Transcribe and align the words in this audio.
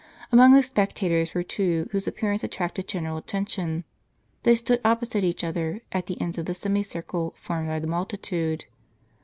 Among 0.31 0.53
the 0.55 0.63
spectators 0.63 1.35
were 1.35 1.43
two 1.43 1.87
whose 1.91 2.07
appearance 2.07 2.43
attracted 2.43 2.87
general 2.87 3.17
attention; 3.17 3.83
they 4.41 4.55
stood 4.55 4.81
opposite 4.83 5.23
each 5.23 5.43
other, 5.43 5.81
at 5.91 6.07
the 6.07 6.19
ends 6.19 6.39
of 6.39 6.47
the 6.47 6.55
semicircle 6.55 7.35
formed 7.37 7.67
by 7.67 7.77
the 7.77 7.85
multitude. 7.85 8.65